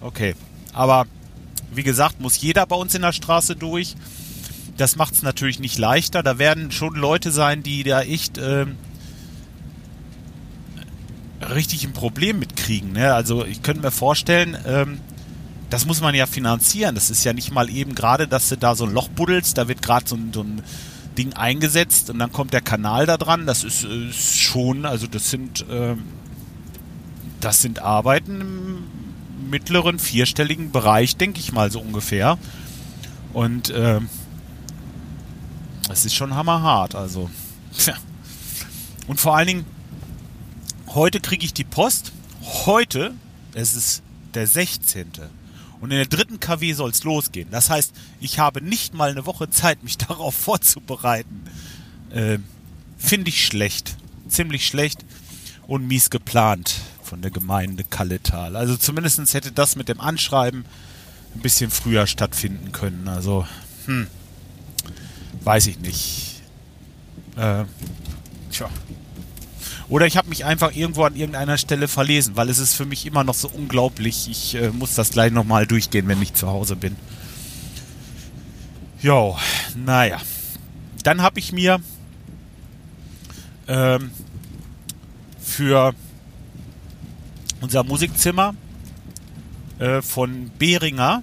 Okay. 0.00 0.34
Aber 0.72 1.06
wie 1.72 1.82
gesagt, 1.82 2.20
muss 2.20 2.40
jeder 2.40 2.66
bei 2.66 2.76
uns 2.76 2.94
in 2.94 3.02
der 3.02 3.12
Straße 3.12 3.56
durch. 3.56 3.96
Das 4.76 4.96
macht 4.96 5.14
es 5.14 5.22
natürlich 5.22 5.60
nicht 5.60 5.78
leichter. 5.78 6.22
Da 6.22 6.38
werden 6.38 6.70
schon 6.72 6.94
Leute 6.94 7.30
sein, 7.30 7.62
die 7.62 7.82
da 7.82 8.02
echt 8.02 8.38
äh, 8.38 8.66
richtig 11.54 11.84
ein 11.84 11.92
Problem 11.92 12.38
mitkriegen. 12.38 12.92
Ne? 12.92 13.14
Also 13.14 13.44
ich 13.44 13.62
könnte 13.62 13.82
mir 13.82 13.90
vorstellen, 13.90 14.56
ähm, 14.66 15.00
das 15.68 15.86
muss 15.86 16.00
man 16.00 16.14
ja 16.14 16.26
finanzieren. 16.26 16.94
Das 16.94 17.10
ist 17.10 17.24
ja 17.24 17.32
nicht 17.32 17.52
mal 17.52 17.70
eben 17.70 17.94
gerade, 17.94 18.26
dass 18.26 18.48
du 18.48 18.56
da 18.56 18.74
so 18.74 18.84
ein 18.84 18.92
Loch 18.92 19.08
buddelst, 19.08 19.56
da 19.56 19.68
wird 19.68 19.82
gerade 19.82 20.08
so, 20.08 20.18
so, 20.32 20.42
ein 20.42 20.62
Ding 21.16 21.32
eingesetzt 21.34 22.08
und 22.10 22.18
dann 22.18 22.32
kommt 22.32 22.52
der 22.52 22.60
Kanal 22.60 23.06
da 23.06 23.16
dran. 23.16 23.46
Das 23.46 23.64
ist, 23.64 23.84
ist 23.84 24.38
schon, 24.38 24.84
also 24.84 25.06
das 25.06 25.30
sind, 25.30 25.68
äh, 25.68 25.96
das 27.40 27.62
sind 27.62 27.80
Arbeiten 27.80 28.84
mittleren 29.50 29.98
vierstelligen 29.98 30.70
Bereich, 30.70 31.16
denke 31.16 31.40
ich 31.40 31.52
mal 31.52 31.70
so 31.70 31.80
ungefähr. 31.80 32.38
Und 33.32 33.70
äh, 33.70 34.00
es 35.90 36.04
ist 36.04 36.14
schon 36.14 36.34
hammerhart, 36.34 36.94
also. 36.94 37.30
Und 39.06 39.20
vor 39.20 39.36
allen 39.36 39.46
Dingen, 39.48 39.66
heute 40.88 41.20
kriege 41.20 41.44
ich 41.44 41.52
die 41.52 41.64
Post. 41.64 42.12
Heute, 42.42 43.12
es 43.54 43.74
ist 43.74 44.02
der 44.34 44.46
16. 44.46 45.10
Und 45.80 45.90
in 45.90 45.96
der 45.96 46.06
dritten 46.06 46.40
KW 46.40 46.72
soll 46.74 46.90
es 46.90 47.04
losgehen. 47.04 47.48
Das 47.50 47.70
heißt, 47.70 47.92
ich 48.20 48.38
habe 48.38 48.62
nicht 48.62 48.94
mal 48.94 49.10
eine 49.10 49.26
Woche 49.26 49.50
Zeit, 49.50 49.82
mich 49.82 49.98
darauf 50.08 50.34
vorzubereiten. 50.34 51.44
Äh, 52.10 52.38
Finde 52.98 53.30
ich 53.30 53.44
schlecht. 53.44 53.96
Ziemlich 54.28 54.66
schlecht 54.66 55.04
und 55.66 55.88
mies 55.88 56.10
geplant 56.10 56.76
von 57.10 57.22
der 57.22 57.32
Gemeinde 57.32 57.82
Kalletal. 57.82 58.54
Also 58.54 58.76
zumindest 58.76 59.34
hätte 59.34 59.50
das 59.50 59.74
mit 59.74 59.88
dem 59.88 60.00
Anschreiben 60.00 60.64
ein 61.34 61.40
bisschen 61.40 61.68
früher 61.68 62.06
stattfinden 62.06 62.70
können. 62.70 63.08
Also, 63.08 63.46
hm, 63.86 64.06
weiß 65.42 65.66
ich 65.66 65.80
nicht. 65.80 66.40
Äh, 67.36 67.64
tja. 68.52 68.70
Oder 69.88 70.06
ich 70.06 70.16
habe 70.16 70.28
mich 70.28 70.44
einfach 70.44 70.72
irgendwo 70.72 71.02
an 71.02 71.16
irgendeiner 71.16 71.58
Stelle 71.58 71.88
verlesen, 71.88 72.36
weil 72.36 72.48
es 72.48 72.60
ist 72.60 72.74
für 72.74 72.86
mich 72.86 73.04
immer 73.06 73.24
noch 73.24 73.34
so 73.34 73.48
unglaublich. 73.48 74.28
Ich 74.30 74.54
äh, 74.54 74.70
muss 74.70 74.94
das 74.94 75.10
gleich 75.10 75.32
nochmal 75.32 75.66
durchgehen, 75.66 76.06
wenn 76.06 76.22
ich 76.22 76.34
zu 76.34 76.46
Hause 76.46 76.76
bin. 76.76 76.94
Jo, 79.02 79.36
naja. 79.74 80.20
Dann 81.02 81.22
habe 81.22 81.40
ich 81.40 81.50
mir 81.50 81.80
ähm, 83.66 84.12
für 85.42 85.92
unser 87.60 87.84
Musikzimmer 87.84 88.54
äh, 89.78 90.02
von 90.02 90.50
Behringer 90.58 91.22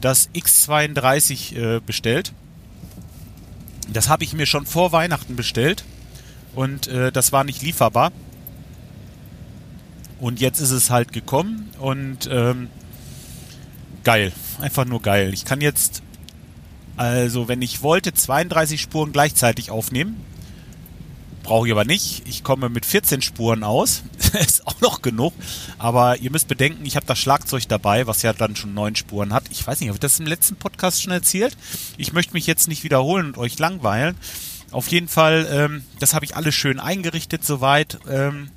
das 0.00 0.28
X32 0.30 1.56
äh, 1.56 1.80
bestellt. 1.80 2.32
Das 3.92 4.08
habe 4.08 4.24
ich 4.24 4.34
mir 4.34 4.46
schon 4.46 4.66
vor 4.66 4.92
Weihnachten 4.92 5.36
bestellt 5.36 5.84
und 6.54 6.88
äh, 6.88 7.12
das 7.12 7.32
war 7.32 7.44
nicht 7.44 7.62
lieferbar. 7.62 8.12
Und 10.20 10.40
jetzt 10.40 10.60
ist 10.60 10.70
es 10.70 10.90
halt 10.90 11.12
gekommen 11.12 11.70
und 11.78 12.28
ähm, 12.30 12.68
geil, 14.04 14.32
einfach 14.60 14.84
nur 14.84 15.02
geil. 15.02 15.32
Ich 15.34 15.44
kann 15.44 15.60
jetzt, 15.60 16.02
also 16.96 17.48
wenn 17.48 17.60
ich 17.60 17.82
wollte, 17.82 18.12
32 18.12 18.80
Spuren 18.80 19.12
gleichzeitig 19.12 19.70
aufnehmen. 19.70 20.16
Brauche 21.42 21.66
ich 21.66 21.72
aber 21.72 21.84
nicht. 21.84 22.22
Ich 22.26 22.44
komme 22.44 22.68
mit 22.68 22.86
14 22.86 23.20
Spuren 23.20 23.64
aus. 23.64 24.02
ist 24.40 24.66
auch 24.66 24.80
noch 24.80 25.02
genug. 25.02 25.32
Aber 25.78 26.18
ihr 26.18 26.30
müsst 26.30 26.48
bedenken, 26.48 26.86
ich 26.86 26.96
habe 26.96 27.06
das 27.06 27.18
Schlagzeug 27.18 27.66
dabei, 27.68 28.06
was 28.06 28.22
ja 28.22 28.32
dann 28.32 28.54
schon 28.56 28.74
neun 28.74 28.94
Spuren 28.94 29.32
hat. 29.32 29.44
Ich 29.50 29.66
weiß 29.66 29.80
nicht, 29.80 29.88
habe 29.88 29.96
ich 29.96 30.00
das 30.00 30.20
im 30.20 30.26
letzten 30.26 30.56
Podcast 30.56 31.02
schon 31.02 31.12
erzählt? 31.12 31.56
Ich 31.96 32.12
möchte 32.12 32.34
mich 32.34 32.46
jetzt 32.46 32.68
nicht 32.68 32.84
wiederholen 32.84 33.26
und 33.26 33.38
euch 33.38 33.58
langweilen. 33.58 34.16
Auf 34.70 34.88
jeden 34.88 35.08
Fall, 35.08 35.48
ähm, 35.50 35.84
das 35.98 36.14
habe 36.14 36.24
ich 36.24 36.36
alles 36.36 36.54
schön 36.54 36.80
eingerichtet 36.80 37.44
soweit. 37.44 37.98
Ähm, 38.08 38.50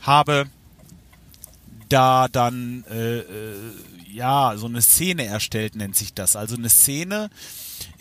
habe 0.00 0.46
da 1.88 2.28
dann 2.28 2.84
äh, 2.90 3.18
äh, 3.18 3.24
ja 4.10 4.54
so 4.56 4.66
eine 4.66 4.82
Szene 4.82 5.26
erstellt, 5.26 5.76
nennt 5.76 5.96
sich 5.96 6.14
das. 6.14 6.36
Also 6.36 6.56
eine 6.56 6.70
Szene, 6.70 7.30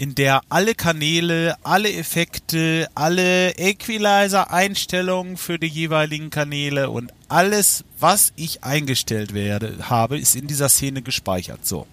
in 0.01 0.15
der 0.15 0.41
alle 0.50 0.74
Kanäle, 0.74 1.55
alle 1.62 1.93
Effekte, 1.93 2.89
alle 2.96 3.51
Equalizer-Einstellungen 3.51 5.38
für 5.38 5.60
die 5.60 5.67
jeweiligen 5.67 6.31
Kanäle 6.31 6.89
und 6.89 7.13
alles, 7.27 7.84
was 8.00 8.34
ich 8.36 8.63
eingestellt 8.63 9.36
werde, 9.36 9.77
habe, 9.91 10.17
ist 10.17 10.36
in 10.36 10.48
dieser 10.48 10.70
Szene 10.70 11.03
gespeichert. 11.03 11.67
So. 11.67 11.86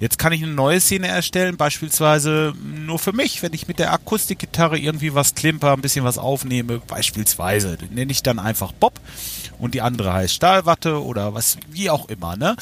Jetzt 0.00 0.18
kann 0.18 0.32
ich 0.32 0.42
eine 0.42 0.54
neue 0.54 0.80
Szene 0.80 1.08
erstellen, 1.08 1.58
beispielsweise 1.58 2.54
nur 2.58 2.98
für 2.98 3.12
mich, 3.12 3.42
wenn 3.42 3.52
ich 3.52 3.68
mit 3.68 3.78
der 3.78 3.92
Akustikgitarre 3.92 4.78
irgendwie 4.78 5.14
was 5.14 5.34
klimper, 5.34 5.74
ein 5.74 5.82
bisschen 5.82 6.06
was 6.06 6.16
aufnehme, 6.16 6.78
beispielsweise. 6.78 7.76
Den 7.76 7.92
nenne 7.92 8.12
ich 8.12 8.22
dann 8.22 8.38
einfach 8.38 8.72
Bob 8.72 8.98
und 9.58 9.74
die 9.74 9.82
andere 9.82 10.14
heißt 10.14 10.32
Stahlwatte 10.32 11.04
oder 11.04 11.34
was, 11.34 11.58
wie 11.68 11.90
auch 11.90 12.08
immer, 12.08 12.34
ne? 12.34 12.56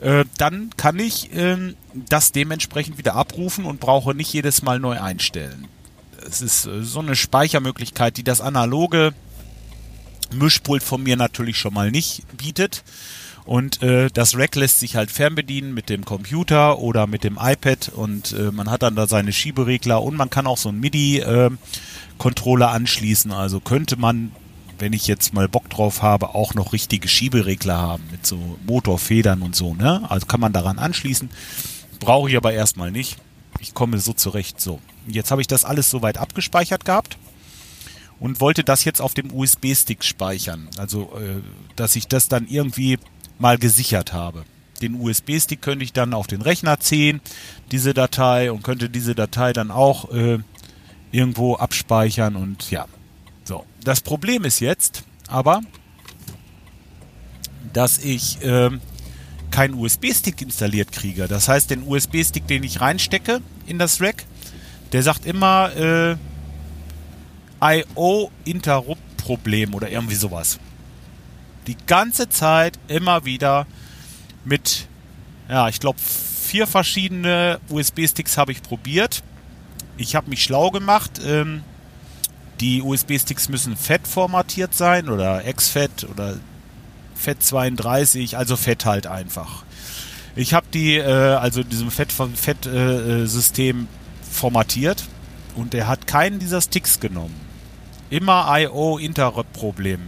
Äh, 0.00 0.24
dann 0.38 0.70
kann 0.76 0.98
ich 0.98 1.32
äh, 1.34 1.74
das 2.08 2.32
dementsprechend 2.32 2.98
wieder 2.98 3.14
abrufen 3.14 3.64
und 3.64 3.80
brauche 3.80 4.14
nicht 4.14 4.32
jedes 4.32 4.62
Mal 4.62 4.80
neu 4.80 5.00
einstellen. 5.00 5.68
Es 6.26 6.40
ist 6.40 6.66
äh, 6.66 6.82
so 6.82 7.00
eine 7.00 7.16
Speichermöglichkeit, 7.16 8.16
die 8.16 8.24
das 8.24 8.40
analoge 8.40 9.14
Mischpult 10.32 10.82
von 10.82 11.02
mir 11.02 11.16
natürlich 11.16 11.58
schon 11.58 11.74
mal 11.74 11.90
nicht 11.90 12.24
bietet. 12.36 12.82
Und 13.44 13.82
äh, 13.82 14.08
das 14.12 14.36
Rack 14.38 14.56
lässt 14.56 14.80
sich 14.80 14.96
halt 14.96 15.10
fernbedienen 15.10 15.74
mit 15.74 15.90
dem 15.90 16.06
Computer 16.06 16.78
oder 16.78 17.06
mit 17.06 17.24
dem 17.24 17.38
iPad 17.38 17.90
und 17.90 18.32
äh, 18.32 18.50
man 18.50 18.70
hat 18.70 18.82
dann 18.82 18.96
da 18.96 19.06
seine 19.06 19.34
Schieberegler 19.34 20.02
und 20.02 20.16
man 20.16 20.30
kann 20.30 20.46
auch 20.46 20.56
so 20.56 20.70
einen 20.70 20.80
MIDI-Controller 20.80 22.66
äh, 22.66 22.70
anschließen. 22.70 23.32
Also 23.32 23.60
könnte 23.60 23.96
man 23.96 24.32
wenn 24.78 24.92
ich 24.92 25.06
jetzt 25.06 25.32
mal 25.32 25.48
Bock 25.48 25.68
drauf 25.70 26.02
habe, 26.02 26.34
auch 26.34 26.54
noch 26.54 26.72
richtige 26.72 27.08
Schieberegler 27.08 27.76
haben 27.76 28.04
mit 28.10 28.26
so 28.26 28.58
Motorfedern 28.66 29.42
und 29.42 29.54
so, 29.54 29.74
ne? 29.74 30.08
Also 30.10 30.26
kann 30.26 30.40
man 30.40 30.52
daran 30.52 30.78
anschließen. 30.78 31.30
Brauche 32.00 32.30
ich 32.30 32.36
aber 32.36 32.52
erstmal 32.52 32.90
nicht. 32.90 33.18
Ich 33.60 33.74
komme 33.74 33.98
so 33.98 34.12
zurecht. 34.12 34.60
So. 34.60 34.80
Jetzt 35.06 35.30
habe 35.30 35.40
ich 35.40 35.46
das 35.46 35.64
alles 35.64 35.90
soweit 35.90 36.18
abgespeichert 36.18 36.84
gehabt 36.84 37.18
und 38.20 38.40
wollte 38.40 38.64
das 38.64 38.84
jetzt 38.84 39.00
auf 39.00 39.14
dem 39.14 39.32
USB-Stick 39.32 40.04
speichern. 40.04 40.68
Also, 40.76 41.12
äh, 41.18 41.40
dass 41.76 41.96
ich 41.96 42.08
das 42.08 42.28
dann 42.28 42.46
irgendwie 42.46 42.98
mal 43.38 43.58
gesichert 43.58 44.12
habe. 44.12 44.44
Den 44.82 45.00
USB-Stick 45.00 45.62
könnte 45.62 45.84
ich 45.84 45.92
dann 45.92 46.14
auf 46.14 46.26
den 46.26 46.42
Rechner 46.42 46.80
ziehen, 46.80 47.20
diese 47.70 47.94
Datei, 47.94 48.50
und 48.50 48.62
könnte 48.62 48.90
diese 48.90 49.14
Datei 49.14 49.52
dann 49.52 49.70
auch 49.70 50.10
äh, 50.10 50.38
irgendwo 51.12 51.54
abspeichern 51.54 52.36
und 52.36 52.70
ja, 52.70 52.86
so, 53.44 53.64
das 53.82 54.00
Problem 54.00 54.44
ist 54.44 54.60
jetzt 54.60 55.04
aber, 55.28 55.60
dass 57.72 57.98
ich 57.98 58.40
äh, 58.42 58.70
keinen 59.50 59.74
USB-Stick 59.74 60.40
installiert 60.42 60.92
kriege. 60.92 61.26
Das 61.28 61.48
heißt, 61.48 61.70
den 61.70 61.82
USB-Stick, 61.86 62.46
den 62.46 62.62
ich 62.62 62.80
reinstecke 62.80 63.40
in 63.66 63.78
das 63.78 64.00
Rack, 64.00 64.24
der 64.92 65.02
sagt 65.02 65.26
immer 65.26 65.74
äh, 65.76 66.16
IO-Interrupt-Problem 67.60 69.74
oder 69.74 69.90
irgendwie 69.90 70.14
sowas. 70.14 70.58
Die 71.66 71.76
ganze 71.86 72.28
Zeit 72.28 72.78
immer 72.88 73.24
wieder 73.24 73.66
mit, 74.44 74.86
ja, 75.48 75.68
ich 75.68 75.80
glaube, 75.80 75.98
vier 75.98 76.66
verschiedene 76.66 77.58
USB-Sticks 77.70 78.36
habe 78.36 78.52
ich 78.52 78.62
probiert. 78.62 79.22
Ich 79.96 80.14
habe 80.14 80.28
mich 80.30 80.42
schlau 80.42 80.70
gemacht. 80.70 81.20
Ähm, 81.24 81.62
die 82.60 82.82
USB-Sticks 82.82 83.48
müssen 83.48 83.76
fett 83.76 84.06
formatiert 84.06 84.74
sein 84.74 85.08
oder 85.08 85.44
ex-fett 85.44 86.06
oder 86.10 86.36
FAT32, 87.22 88.36
also 88.36 88.56
fett 88.56 88.84
halt 88.84 89.06
einfach. 89.06 89.64
Ich 90.36 90.54
habe 90.54 90.66
die, 90.72 90.96
äh, 90.96 91.34
also 91.34 91.62
diesem 91.62 91.90
Fett-System 91.90 92.34
Fett, 92.34 92.66
äh, 92.66 93.74
formatiert 94.30 95.04
und 95.54 95.72
der 95.72 95.86
hat 95.86 96.06
keinen 96.06 96.38
dieser 96.38 96.60
Sticks 96.60 97.00
genommen. 97.00 97.34
Immer 98.10 98.46
IO-Interrupt-Problem. 98.48 100.00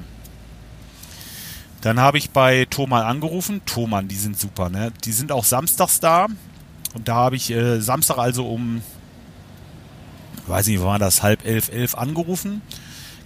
Dann 1.81 2.01
habe 2.01 2.19
ich 2.19 2.31
bei 2.31 2.67
Thomann 2.69 3.05
angerufen. 3.05 3.63
Thomann, 3.65 4.09
die 4.09 4.17
sind 4.17 4.39
super, 4.39 4.69
ne? 4.69 4.93
Die 5.05 5.13
sind 5.13 5.31
auch 5.31 5.45
samstags 5.45 6.01
da. 6.01 6.27
Und 6.95 7.09
da 7.09 7.15
habe 7.15 7.37
ich 7.37 7.51
äh, 7.51 7.81
Samstag 7.81 8.19
also 8.19 8.49
um 8.49 8.83
weiß 10.49 10.67
nicht, 10.69 10.83
war 10.83 10.99
das 10.99 11.23
halb 11.23 11.45
elf, 11.45 11.71
elf 11.71 11.95
angerufen. 11.95 12.63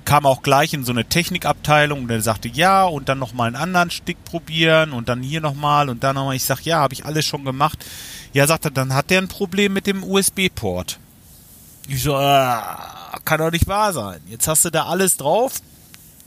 Kam 0.05 0.27
auch 0.27 0.43
gleich 0.43 0.73
in 0.73 0.85
so 0.85 0.93
eine 0.93 1.05
Technikabteilung 1.05 2.03
und 2.03 2.09
der 2.09 2.23
sagte 2.23 2.49
ja 2.49 2.85
und 2.85 3.09
dann 3.09 3.19
nochmal 3.19 3.49
einen 3.49 3.57
anderen 3.57 3.91
Stick 3.91 4.25
probieren 4.25 4.93
und 4.93 5.09
dann 5.09 5.23
hier 5.23 5.41
nochmal 5.41 5.89
und 5.89 6.03
dann 6.03 6.17
nochmal. 6.17 6.37
Ich 6.37 6.45
sag 6.45 6.63
ja, 6.63 6.79
habe 6.79 6.95
ich 6.95 7.05
alles 7.05 7.25
schon 7.27 7.45
gemacht. 7.45 7.85
Ja, 8.33 8.47
sagt 8.47 8.65
er, 8.65 8.71
dann 8.71 8.95
hat 8.95 9.11
der 9.11 9.21
ein 9.21 9.29
Problem 9.29 9.73
mit 9.73 9.87
dem 9.87 10.03
USB-Port. 10.03 10.99
Ich 11.87 12.03
so, 12.03 12.19
äh, 12.19 12.57
kann 13.25 13.39
doch 13.39 13.51
nicht 13.51 13.67
wahr 13.67 13.93
sein. 13.93 14.21
Jetzt 14.29 14.49
hast 14.49 14.65
du 14.65 14.71
da 14.71 14.87
alles 14.87 15.17
drauf, 15.17 15.55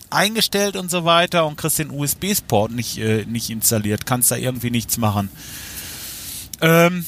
eingestellt 0.10 0.76
und 0.76 0.92
so 0.92 1.06
weiter 1.06 1.46
und 1.48 1.58
kriegst 1.58 1.80
den 1.80 1.90
USB-Port 1.90 2.72
nicht, 2.72 2.98
äh, 3.00 3.26
nicht 3.26 3.50
installiert, 3.50 4.06
kannst 4.06 4.32
da 4.32 4.36
irgendwie 4.36 4.72
nichts 4.72 4.98
machen. 4.98 5.30
Ähm, 6.62 7.06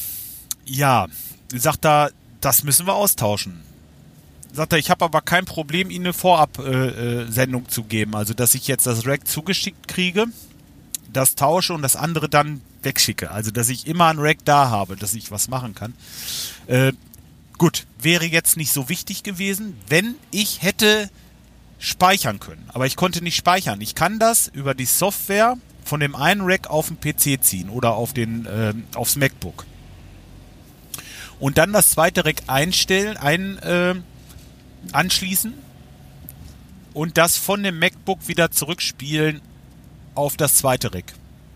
ja, 0.65 1.07
sagt 1.53 1.85
er, 1.85 2.11
das 2.41 2.63
müssen 2.63 2.87
wir 2.87 2.93
austauschen 2.93 3.65
sagt 4.55 4.73
er, 4.73 4.79
ich 4.79 4.89
habe 4.89 5.05
aber 5.05 5.21
kein 5.21 5.45
Problem, 5.45 5.89
Ihnen 5.89 6.05
eine 6.05 6.13
Vorab-Sendung 6.13 7.63
äh, 7.63 7.65
äh 7.65 7.69
zu 7.69 7.83
geben. 7.83 8.15
Also, 8.15 8.33
dass 8.33 8.55
ich 8.55 8.67
jetzt 8.67 8.85
das 8.85 9.05
Rack 9.05 9.27
zugeschickt 9.27 9.87
kriege, 9.87 10.25
das 11.11 11.35
tausche 11.35 11.73
und 11.73 11.81
das 11.81 11.95
andere 11.95 12.29
dann 12.29 12.61
wegschicke. 12.83 13.31
Also, 13.31 13.51
dass 13.51 13.69
ich 13.69 13.87
immer 13.87 14.07
ein 14.07 14.19
Rack 14.19 14.39
da 14.45 14.69
habe, 14.69 14.95
dass 14.95 15.13
ich 15.13 15.31
was 15.31 15.47
machen 15.47 15.75
kann. 15.75 15.93
Äh, 16.67 16.93
gut, 17.57 17.85
wäre 17.99 18.25
jetzt 18.25 18.57
nicht 18.57 18.71
so 18.71 18.89
wichtig 18.89 19.23
gewesen, 19.23 19.77
wenn 19.87 20.15
ich 20.31 20.61
hätte 20.61 21.09
speichern 21.79 22.39
können. 22.39 22.63
Aber 22.69 22.85
ich 22.85 22.95
konnte 22.95 23.23
nicht 23.23 23.35
speichern. 23.35 23.81
Ich 23.81 23.95
kann 23.95 24.19
das 24.19 24.47
über 24.47 24.73
die 24.73 24.85
Software 24.85 25.57
von 25.83 25.99
dem 25.99 26.15
einen 26.15 26.41
Rack 26.41 26.67
auf 26.67 26.87
den 26.87 26.99
PC 26.99 27.43
ziehen 27.43 27.69
oder 27.69 27.93
auf 27.95 28.13
den, 28.13 28.45
äh, 28.45 28.73
aufs 28.95 29.15
MacBook. 29.15 29.65
Und 31.39 31.57
dann 31.57 31.73
das 31.73 31.91
zweite 31.91 32.25
Rack 32.25 32.43
einstellen, 32.47 33.17
ein, 33.17 33.57
äh, 33.59 33.95
anschließen 34.93 35.53
und 36.93 37.17
das 37.17 37.37
von 37.37 37.63
dem 37.63 37.79
MacBook 37.79 38.27
wieder 38.27 38.51
zurückspielen 38.51 39.41
auf 40.15 40.37
das 40.37 40.55
zweite 40.55 40.93
Rack. 40.93 41.13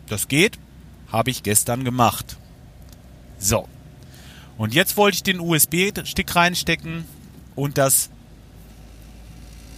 Das 0.07 0.27
geht. 0.27 0.57
Habe 1.11 1.31
ich 1.31 1.43
gestern 1.43 1.83
gemacht. 1.83 2.37
So. 3.39 3.67
Und 4.57 4.73
jetzt 4.73 4.97
wollte 4.97 5.15
ich 5.15 5.23
den 5.23 5.39
USB-Stick 5.39 6.35
reinstecken 6.35 7.05
und 7.55 7.77
das 7.77 8.09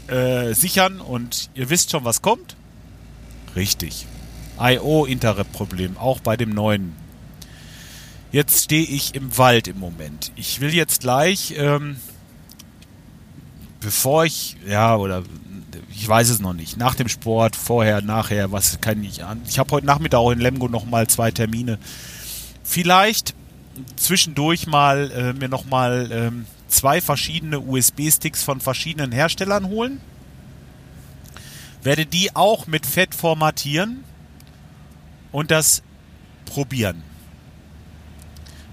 äh, 0.07 0.53
sichern 0.53 0.99
und 0.99 1.49
ihr 1.53 1.69
wisst 1.69 1.91
schon, 1.91 2.03
was 2.03 2.21
kommt? 2.21 2.55
Richtig. 3.55 4.07
IO-Interrupt-Problem, 4.59 5.97
auch 5.97 6.19
bei 6.19 6.35
dem 6.37 6.49
neuen. 6.49 6.95
Jetzt 8.31 8.65
stehe 8.65 8.85
ich 8.85 9.15
im 9.15 9.37
Wald 9.37 9.67
im 9.67 9.79
Moment. 9.79 10.31
Ich 10.35 10.61
will 10.61 10.73
jetzt 10.73 11.01
gleich, 11.01 11.53
ähm, 11.57 11.97
bevor 13.81 14.25
ich, 14.25 14.55
ja, 14.65 14.95
oder 14.95 15.23
ich 15.93 16.07
weiß 16.07 16.29
es 16.29 16.39
noch 16.39 16.53
nicht, 16.53 16.77
nach 16.77 16.95
dem 16.95 17.09
Sport, 17.09 17.55
vorher, 17.55 18.01
nachher, 18.01 18.51
was 18.51 18.79
kann 18.79 19.03
ich 19.03 19.25
an. 19.25 19.41
Ich 19.47 19.59
habe 19.59 19.71
heute 19.71 19.85
Nachmittag 19.85 20.19
auch 20.19 20.31
in 20.31 20.39
Lemgo 20.39 20.69
nochmal 20.69 21.07
zwei 21.07 21.31
Termine. 21.31 21.77
Vielleicht 22.63 23.35
zwischendurch 23.97 24.67
mal 24.67 25.11
äh, 25.11 25.33
mir 25.33 25.49
nochmal 25.49 26.09
ähm, 26.11 26.45
zwei 26.67 27.01
verschiedene 27.01 27.59
USB-Sticks 27.59 28.43
von 28.43 28.61
verschiedenen 28.61 29.11
Herstellern 29.11 29.67
holen. 29.67 29.99
Werde 31.83 32.05
die 32.05 32.35
auch 32.35 32.67
mit 32.67 32.85
Fett 32.85 33.15
formatieren 33.15 34.03
und 35.31 35.51
das 35.51 35.81
probieren. 36.45 37.03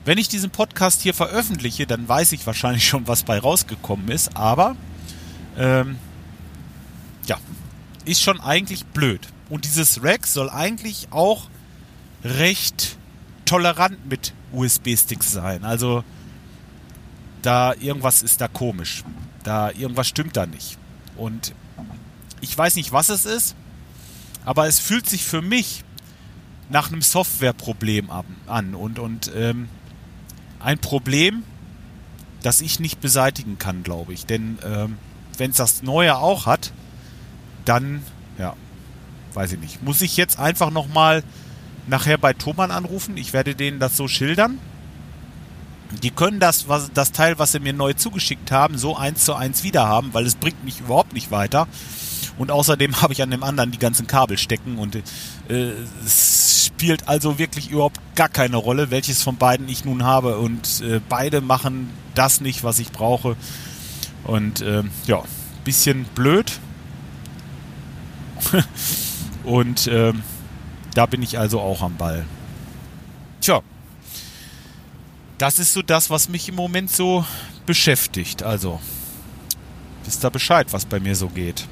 Wenn 0.04 0.18
ich 0.18 0.28
diesen 0.28 0.50
Podcast 0.50 1.02
hier 1.02 1.14
veröffentliche, 1.14 1.86
dann 1.86 2.08
weiß 2.08 2.32
ich 2.32 2.46
wahrscheinlich 2.46 2.86
schon, 2.86 3.06
was 3.06 3.24
bei 3.24 3.38
rausgekommen 3.38 4.08
ist, 4.08 4.36
aber 4.36 4.76
ähm, 5.58 5.98
ja, 7.26 7.36
ist 8.04 8.22
schon 8.22 8.40
eigentlich 8.40 8.86
blöd. 8.86 9.28
Und 9.50 9.64
dieses 9.64 10.02
Rack 10.02 10.26
soll 10.26 10.48
eigentlich 10.50 11.08
auch 11.10 11.48
recht 12.24 12.96
tolerant 13.44 14.08
mit 14.08 14.32
USB-Sticks 14.52 15.32
sein. 15.32 15.64
Also 15.64 16.04
da 17.42 17.74
irgendwas 17.74 18.22
ist 18.22 18.40
da 18.40 18.48
komisch. 18.48 19.04
Da 19.42 19.70
irgendwas 19.70 20.08
stimmt 20.08 20.36
da 20.36 20.46
nicht. 20.46 20.78
Und 21.16 21.54
ich 22.40 22.56
weiß 22.56 22.76
nicht, 22.76 22.92
was 22.92 23.08
es 23.08 23.24
ist, 23.24 23.54
aber 24.44 24.66
es 24.66 24.78
fühlt 24.78 25.08
sich 25.08 25.24
für 25.24 25.42
mich 25.42 25.84
nach 26.70 26.88
einem 26.88 27.02
Softwareproblem 27.02 28.10
an 28.46 28.74
und, 28.74 28.98
und 28.98 29.30
ähm, 29.34 29.68
ein 30.60 30.78
Problem, 30.78 31.42
das 32.42 32.60
ich 32.60 32.78
nicht 32.78 33.00
beseitigen 33.00 33.58
kann, 33.58 33.82
glaube 33.82 34.12
ich. 34.12 34.26
Denn 34.26 34.58
ähm, 34.64 34.98
wenn 35.38 35.50
es 35.50 35.56
das 35.56 35.82
Neue 35.82 36.16
auch 36.16 36.46
hat, 36.46 36.72
dann, 37.64 38.02
ja, 38.38 38.54
weiß 39.34 39.52
ich 39.52 39.60
nicht. 39.60 39.82
Muss 39.82 40.02
ich 40.02 40.16
jetzt 40.16 40.38
einfach 40.38 40.70
nochmal 40.70 41.22
nachher 41.86 42.18
bei 42.18 42.32
Thomann 42.32 42.70
anrufen? 42.70 43.16
Ich 43.16 43.32
werde 43.32 43.54
denen 43.54 43.78
das 43.78 43.96
so 43.96 44.08
schildern. 44.08 44.58
Die 46.02 46.10
können 46.10 46.38
das, 46.38 46.68
was, 46.68 46.90
das 46.92 47.12
Teil, 47.12 47.38
was 47.38 47.52
sie 47.52 47.60
mir 47.60 47.72
neu 47.72 47.94
zugeschickt 47.94 48.50
haben, 48.50 48.76
so 48.76 48.96
eins 48.96 49.24
zu 49.24 49.34
eins 49.34 49.64
wieder 49.64 49.86
haben, 49.86 50.12
weil 50.12 50.26
es 50.26 50.34
bringt 50.34 50.62
mich 50.64 50.80
überhaupt 50.80 51.14
nicht 51.14 51.30
weiter. 51.30 51.66
Und 52.36 52.50
außerdem 52.50 52.96
habe 53.02 53.12
ich 53.12 53.22
an 53.22 53.30
dem 53.30 53.42
anderen 53.42 53.70
die 53.70 53.78
ganzen 53.78 54.06
Kabel 54.06 54.36
stecken 54.38 54.78
und 54.78 54.96
äh, 54.96 55.02
es 56.04 56.66
spielt 56.66 57.08
also 57.08 57.38
wirklich 57.38 57.70
überhaupt 57.70 58.00
gar 58.14 58.28
keine 58.28 58.56
Rolle, 58.56 58.90
welches 58.90 59.22
von 59.22 59.36
beiden 59.36 59.68
ich 59.68 59.84
nun 59.84 60.04
habe. 60.04 60.38
Und 60.38 60.80
äh, 60.82 61.00
beide 61.08 61.40
machen 61.40 61.90
das 62.14 62.40
nicht, 62.40 62.64
was 62.64 62.78
ich 62.78 62.92
brauche. 62.92 63.36
Und 64.28 64.60
äh, 64.60 64.82
ja, 65.06 65.22
bisschen 65.64 66.04
blöd. 66.14 66.60
und 69.44 69.86
äh, 69.86 70.12
da 70.94 71.06
bin 71.06 71.22
ich 71.22 71.38
also 71.38 71.60
auch 71.60 71.80
am 71.80 71.96
Ball. 71.96 72.26
Tja, 73.40 73.62
das 75.38 75.58
ist 75.58 75.72
so 75.72 75.80
das, 75.80 76.10
was 76.10 76.28
mich 76.28 76.46
im 76.50 76.56
Moment 76.56 76.90
so 76.90 77.24
beschäftigt. 77.64 78.42
Also, 78.42 78.80
wisst 80.04 80.22
ihr 80.22 80.30
Bescheid, 80.30 80.66
was 80.72 80.84
bei 80.84 81.00
mir 81.00 81.16
so 81.16 81.28
geht. 81.28 81.66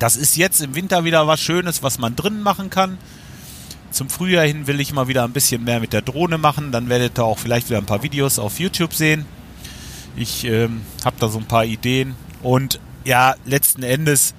Das 0.00 0.16
ist 0.16 0.36
jetzt 0.36 0.60
im 0.60 0.74
Winter 0.74 1.04
wieder 1.04 1.28
was 1.28 1.40
Schönes, 1.40 1.84
was 1.84 2.00
man 2.00 2.16
drinnen 2.16 2.42
machen 2.42 2.68
kann. 2.68 2.98
Zum 3.92 4.10
Frühjahr 4.10 4.44
hin 4.44 4.66
will 4.66 4.80
ich 4.80 4.92
mal 4.92 5.06
wieder 5.06 5.22
ein 5.22 5.32
bisschen 5.32 5.62
mehr 5.62 5.78
mit 5.78 5.92
der 5.92 6.02
Drohne 6.02 6.36
machen. 6.36 6.72
Dann 6.72 6.88
werdet 6.88 7.16
ihr 7.16 7.24
auch 7.24 7.38
vielleicht 7.38 7.68
wieder 7.70 7.78
ein 7.78 7.86
paar 7.86 8.02
Videos 8.02 8.40
auf 8.40 8.58
YouTube 8.58 8.92
sehen. 8.92 9.24
Ich 10.16 10.44
ähm, 10.44 10.80
habe 11.04 11.16
da 11.20 11.28
so 11.28 11.38
ein 11.38 11.46
paar 11.46 11.64
Ideen. 11.64 12.16
Und 12.42 12.80
ja, 13.04 13.34
letzten 13.44 13.82
Endes 13.82 14.34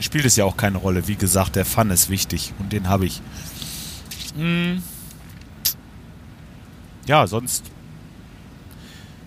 spielt 0.00 0.24
es 0.24 0.36
ja 0.36 0.44
auch 0.44 0.56
keine 0.56 0.78
Rolle. 0.78 1.06
Wie 1.06 1.16
gesagt, 1.16 1.56
der 1.56 1.64
Fun 1.64 1.90
ist 1.90 2.08
wichtig 2.08 2.52
und 2.58 2.72
den 2.72 2.88
habe 2.88 3.06
ich. 3.06 3.20
Hm. 4.36 4.82
Ja, 7.06 7.26
sonst 7.26 7.64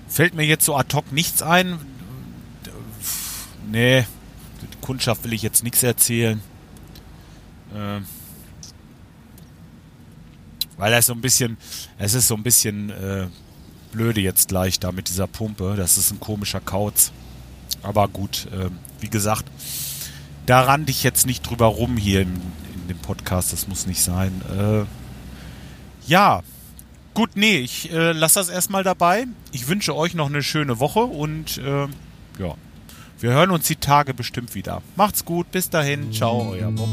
fällt 0.08 0.34
mir 0.34 0.46
jetzt 0.46 0.66
so 0.66 0.76
ad 0.76 0.96
hoc 0.96 1.12
nichts 1.12 1.42
ein. 1.42 1.80
Nee, 3.72 4.06
Kundschaft 4.82 5.24
will 5.24 5.34
ich 5.34 5.42
jetzt 5.42 5.64
nichts 5.64 5.82
erzählen. 5.84 6.42
Äh, 7.74 8.02
weil 10.78 10.94
er 10.94 11.02
so 11.02 11.14
ein 11.14 11.22
bisschen, 11.22 11.58
es 11.98 12.14
ist 12.14 12.28
so 12.28 12.36
ein 12.36 12.44
bisschen 12.44 12.90
äh, 12.90 13.28
blöde 13.92 14.22
jetzt 14.22 14.50
gleich 14.50 14.80
da 14.80 14.92
mit 14.92 15.10
dieser 15.10 15.28
Pumpe. 15.28 15.76
Das 15.78 15.98
ist 15.98 16.12
ein 16.12 16.20
komischer 16.20 16.60
Kauz. 16.60 17.12
Aber 17.84 18.08
gut, 18.08 18.48
äh, 18.52 18.70
wie 19.00 19.10
gesagt, 19.10 19.46
da 20.46 20.62
rannte 20.62 20.92
ich 20.92 21.04
jetzt 21.04 21.26
nicht 21.26 21.48
drüber 21.50 21.68
rum 21.68 21.98
hier 21.98 22.22
in, 22.22 22.36
in 22.76 22.88
dem 22.90 22.98
Podcast. 22.98 23.54
Das 23.54 23.68
muss 23.68 23.88
nicht 23.88 24.02
sein. 24.02 24.42
Äh, 24.58 24.86
ja, 26.10 26.42
gut, 27.14 27.32
nee, 27.36 27.58
ich 27.58 27.92
äh, 27.92 28.12
lasse 28.12 28.40
das 28.40 28.50
erstmal 28.50 28.84
dabei. 28.84 29.28
Ich 29.52 29.68
wünsche 29.68 29.96
euch 29.96 30.14
noch 30.14 30.30
eine 30.30 30.44
schöne 30.44 30.80
Woche 30.80 31.02
und 31.02 31.58
äh, 31.60 31.88
ja. 32.40 32.56
Wir 33.20 33.34
hören 33.34 33.52
uns 33.52 33.68
die 33.68 33.76
Tage 33.76 34.16
bestimmt 34.16 34.56
wieder. 34.56 34.82
Macht's 34.96 35.26
gut, 35.26 35.52
bis 35.52 35.70
dahin, 35.70 36.12
ciao, 36.12 36.54
euer 36.54 36.72
Bob. 36.72 36.90